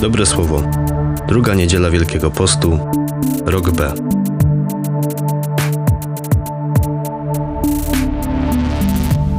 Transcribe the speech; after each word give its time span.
Dobre 0.00 0.26
słowo. 0.26 0.62
Druga 1.28 1.54
niedziela 1.54 1.90
Wielkiego 1.90 2.30
Postu, 2.30 2.78
rok 3.44 3.70
B. 3.70 3.92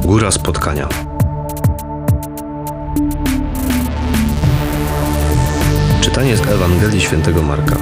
Góra 0.04 0.30
spotkania. 0.30 0.88
Czytanie 6.00 6.36
z 6.36 6.40
Ewangelii 6.40 7.00
Świętego 7.00 7.42
Marka. 7.42 7.76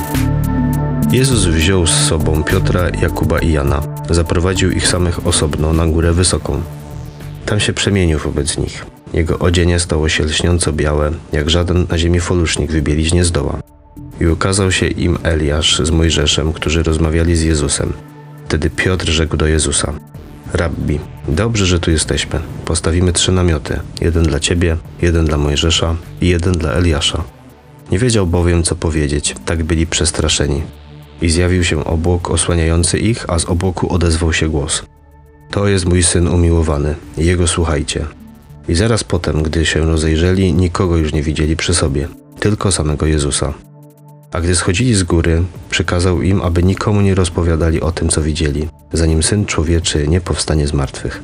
Jezus 1.12 1.46
wziął 1.46 1.86
z 1.86 2.06
sobą 2.06 2.44
Piotra, 2.44 2.88
Jakuba 3.02 3.38
i 3.38 3.52
Jana. 3.52 3.82
Zaprowadził 4.10 4.70
ich 4.70 4.86
samych 4.86 5.26
osobno 5.26 5.72
na 5.72 5.86
górę 5.86 6.12
wysoką. 6.12 6.62
Tam 7.46 7.60
się 7.60 7.72
przemienił 7.72 8.18
wobec 8.18 8.58
nich. 8.58 8.99
Jego 9.12 9.38
odzienie 9.38 9.80
stało 9.80 10.08
się 10.08 10.24
lśniąco 10.24 10.72
białe, 10.72 11.12
jak 11.32 11.50
żaden 11.50 11.86
na 11.90 11.98
ziemi 11.98 12.20
folusznik 12.20 12.72
wybielić 12.72 13.14
nie 13.14 13.24
zdoła. 13.24 13.60
I 14.20 14.26
ukazał 14.26 14.72
się 14.72 14.86
im 14.86 15.18
Eliasz 15.22 15.78
z 15.78 15.90
Mojżeszem, 15.90 16.52
którzy 16.52 16.82
rozmawiali 16.82 17.36
z 17.36 17.42
Jezusem. 17.42 17.92
Wtedy 18.46 18.70
Piotr 18.70 19.08
rzekł 19.08 19.36
do 19.36 19.46
Jezusa: 19.46 19.92
Rabbi, 20.52 21.00
dobrze, 21.28 21.66
że 21.66 21.80
tu 21.80 21.90
jesteśmy. 21.90 22.40
Postawimy 22.64 23.12
trzy 23.12 23.32
namioty: 23.32 23.80
jeden 24.00 24.22
dla 24.22 24.40
ciebie, 24.40 24.76
jeden 25.02 25.24
dla 25.24 25.38
Mojżesza 25.38 25.96
i 26.20 26.28
jeden 26.28 26.52
dla 26.52 26.72
Eliasza. 26.72 27.24
Nie 27.92 27.98
wiedział 27.98 28.26
bowiem, 28.26 28.62
co 28.62 28.76
powiedzieć, 28.76 29.34
tak 29.44 29.64
byli 29.64 29.86
przestraszeni. 29.86 30.62
I 31.22 31.30
zjawił 31.30 31.64
się 31.64 31.84
obłok 31.84 32.30
osłaniający 32.30 32.98
ich, 32.98 33.30
a 33.30 33.38
z 33.38 33.44
obłoku 33.44 33.94
odezwał 33.94 34.32
się 34.32 34.48
głos: 34.48 34.82
To 35.50 35.68
jest 35.68 35.84
mój 35.84 36.02
syn 36.02 36.28
umiłowany, 36.28 36.94
jego 37.16 37.46
słuchajcie. 37.46 38.06
I 38.70 38.74
zaraz 38.74 39.04
potem, 39.04 39.42
gdy 39.42 39.66
się 39.66 39.80
rozejrzeli, 39.80 40.54
nikogo 40.54 40.96
już 40.96 41.12
nie 41.12 41.22
widzieli 41.22 41.56
przy 41.56 41.74
sobie, 41.74 42.08
tylko 42.40 42.72
samego 42.72 43.06
Jezusa. 43.06 43.54
A 44.32 44.40
gdy 44.40 44.56
schodzili 44.56 44.94
z 44.94 45.02
góry, 45.02 45.42
przykazał 45.70 46.22
im, 46.22 46.42
aby 46.42 46.62
nikomu 46.62 47.00
nie 47.00 47.14
rozpowiadali 47.14 47.80
o 47.80 47.92
tym, 47.92 48.08
co 48.08 48.22
widzieli, 48.22 48.68
zanim 48.92 49.22
syn 49.22 49.46
człowieczy 49.46 50.08
nie 50.08 50.20
powstanie 50.20 50.66
z 50.66 50.72
martwych. 50.72 51.22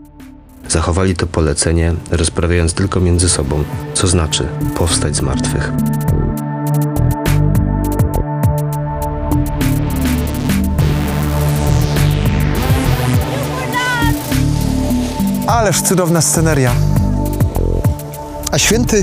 Zachowali 0.68 1.16
to 1.16 1.26
polecenie, 1.26 1.94
rozprawiając 2.10 2.74
tylko 2.74 3.00
między 3.00 3.28
sobą, 3.28 3.64
co 3.94 4.06
znaczy 4.06 4.48
powstać 4.76 5.16
z 5.16 5.20
martwych. 5.20 5.72
Ależ 15.46 15.82
cudowna 15.82 16.20
sceneria. 16.20 16.85
A 18.56 18.58
święty 18.58 19.02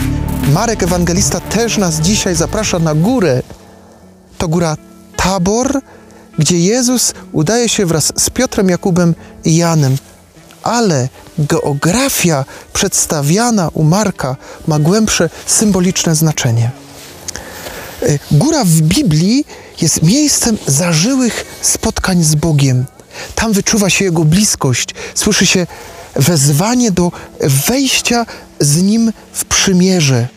Marek 0.54 0.84
Ewangelista 0.84 1.40
też 1.40 1.78
nas 1.78 2.00
dzisiaj 2.00 2.36
zaprasza 2.36 2.80
na 2.80 2.96
górę. 2.96 3.42
To 4.38 4.48
góra 4.48 4.78
Tabor, 5.16 5.82
gdzie 6.40 6.60
Jezus 6.60 7.14
udaje 7.32 7.70
się 7.70 7.86
wraz 7.86 8.14
z 8.18 8.30
Piotrem, 8.30 8.70
Jakubem 8.70 9.16
i 9.46 9.56
Janem. 9.56 9.98
Ale 10.64 11.10
geografia 11.38 12.46
przedstawiana 12.74 13.70
u 13.74 13.84
Marka 13.84 14.36
ma 14.68 14.80
głębsze 14.80 15.30
symboliczne 15.46 16.16
znaczenie. 16.16 16.72
Y, 18.04 18.20
Góra 18.32 18.64
w 18.64 18.82
Biblii 18.82 19.46
jest 19.82 20.04
miejscem 20.04 20.58
zażyłych 20.68 21.46
spotkań 21.62 22.24
z 22.24 22.36
Bogiem. 22.36 22.86
Tam 23.36 23.54
wyczuwa 23.54 23.90
się 23.90 24.06
Jego 24.06 24.26
bliskość, 24.26 24.90
słyszy 25.16 25.46
się 25.46 25.68
wezwanie 26.16 26.92
do 26.92 27.12
wejścia 27.40 28.26
z 28.60 28.82
Nim 28.82 29.14
w 29.34 29.46
przymierze. 29.46 30.28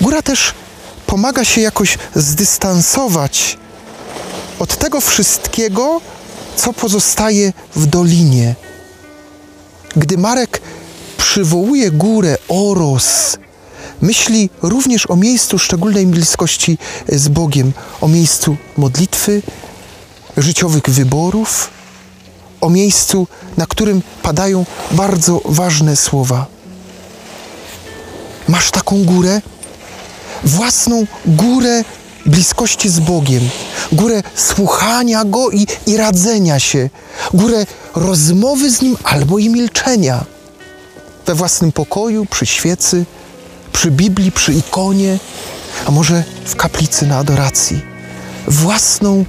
Góra 0.00 0.22
też 0.22 0.54
pomaga 1.06 1.44
się 1.44 1.60
jakoś 1.60 1.98
zdystansować 2.14 3.58
od 4.58 4.76
tego 4.76 5.00
wszystkiego, 5.00 6.00
co 6.56 6.72
pozostaje 6.72 7.52
w 7.76 7.86
dolinie. 7.86 8.54
Gdy 9.96 10.18
Marek 10.18 10.60
przywołuje 11.16 11.90
górę 11.90 12.36
Oros, 12.48 13.36
myśli 14.02 14.50
również 14.62 15.10
o 15.10 15.16
miejscu 15.16 15.58
szczególnej 15.58 16.06
bliskości 16.06 16.78
z 17.08 17.28
Bogiem, 17.28 17.72
o 18.00 18.08
miejscu 18.08 18.56
modlitwy, 18.76 19.42
życiowych 20.36 20.82
wyborów, 20.88 21.70
o 22.60 22.70
miejscu, 22.70 23.26
na 23.56 23.66
którym 23.66 24.02
padają 24.22 24.66
bardzo 24.90 25.40
ważne 25.44 25.96
słowa. 25.96 26.46
Masz 28.48 28.70
taką 28.70 29.04
górę? 29.04 29.40
Własną 30.44 31.06
górę 31.26 31.84
bliskości 32.26 32.88
z 32.88 33.00
Bogiem, 33.00 33.48
górę 33.92 34.22
słuchania 34.34 35.24
Go 35.24 35.50
i, 35.50 35.66
i 35.86 35.96
radzenia 35.96 36.58
się, 36.58 36.90
górę 37.34 37.66
rozmowy 37.94 38.70
z 38.70 38.82
Nim 38.82 38.96
albo 39.04 39.38
i 39.38 39.48
milczenia. 39.48 40.24
We 41.26 41.34
własnym 41.34 41.72
pokoju, 41.72 42.26
przy 42.26 42.46
świecy, 42.46 43.04
przy 43.72 43.90
Biblii, 43.90 44.32
przy 44.32 44.52
ikonie, 44.52 45.18
a 45.86 45.90
może 45.90 46.24
w 46.44 46.56
kaplicy 46.56 47.06
na 47.06 47.18
adoracji. 47.18 47.80
Własną 48.48 49.24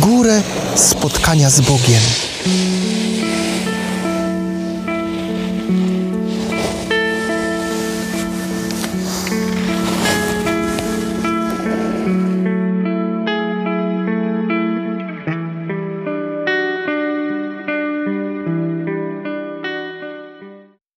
górę 0.00 0.42
spotkania 0.76 1.50
z 1.50 1.60
Bogiem. 1.60 2.00
Thank 2.44 2.98
you. 2.98 3.03